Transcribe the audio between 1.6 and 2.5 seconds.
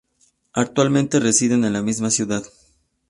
en la misma ciudad.